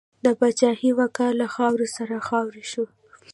د 0.25 0.27
پاچاهۍ 0.39 0.91
وقار 1.01 1.31
له 1.41 1.47
خاورو 1.55 1.87
سره 1.95 2.15
خاورې 2.27 2.63
شو. 2.71 2.85